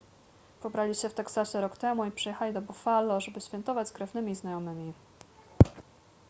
pobrali 0.61 0.95
się 0.95 1.09
w 1.09 1.13
teksasie 1.13 1.61
rok 1.61 1.77
temu 1.77 2.05
i 2.05 2.11
przyjechali 2.11 2.53
do 2.53 2.61
buffalo 2.61 3.19
żeby 3.19 3.41
świętować 3.41 3.87
z 3.87 3.91
krewnymi 3.91 4.31
i 4.31 4.35
znajomymi 4.35 4.93